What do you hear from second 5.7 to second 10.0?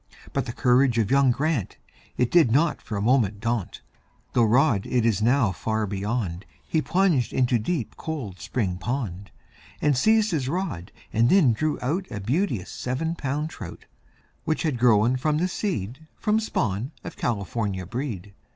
beyond, He plunged into deep, cold spring pond. And